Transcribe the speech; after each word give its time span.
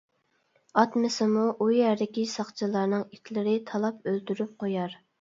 —ئاتمىسىمۇ، 0.81 1.43
ئۇ 1.65 1.69
يەردىكى 1.75 2.25
ساقچىلارنىڭ 2.33 3.07
ئىتلىرى 3.13 3.57
تالاپ 3.71 4.05
ئۆلتۈرۈپ 4.15 4.61
قويار! 4.65 5.03